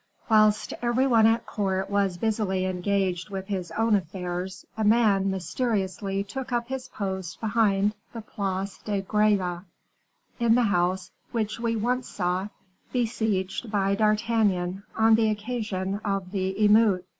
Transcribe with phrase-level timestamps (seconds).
[0.31, 6.23] Whilst every one at court was busily engaged with his own affairs, a man mysteriously
[6.23, 9.59] took up his post behind the Place de Greve,
[10.39, 12.47] in the house which we once saw
[12.91, 17.05] besieged by D'Artagnan on the occasion of the emeute.